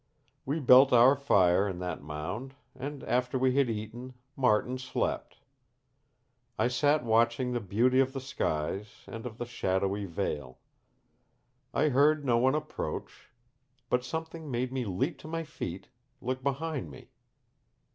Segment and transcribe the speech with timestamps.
[0.47, 5.37] "We built our fire in that mound; and after we had eaten, Martin slept.
[6.57, 10.57] I sat watching the beauty of the skies and of the shadowy vale.
[11.71, 13.29] I heard no one approach
[13.91, 15.89] but something made me leap to my feet,
[16.19, 17.11] look behind me.